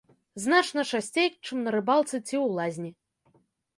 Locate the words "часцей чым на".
0.99-1.75